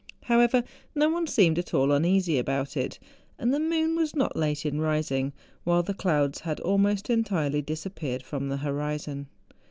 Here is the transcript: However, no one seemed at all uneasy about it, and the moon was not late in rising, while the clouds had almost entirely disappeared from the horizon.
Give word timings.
However, 0.23 0.63
no 0.95 1.09
one 1.11 1.27
seemed 1.27 1.59
at 1.59 1.75
all 1.75 1.91
uneasy 1.91 2.39
about 2.39 2.75
it, 2.75 2.97
and 3.37 3.53
the 3.53 3.59
moon 3.59 3.95
was 3.95 4.15
not 4.15 4.35
late 4.35 4.65
in 4.65 4.81
rising, 4.81 5.31
while 5.63 5.83
the 5.83 5.93
clouds 5.93 6.39
had 6.39 6.59
almost 6.61 7.07
entirely 7.11 7.61
disappeared 7.61 8.23
from 8.23 8.49
the 8.49 8.57
horizon. 8.57 9.27